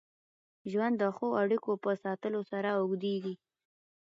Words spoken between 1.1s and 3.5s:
ښو اړیکو په ساتلو سره اوږدېږي.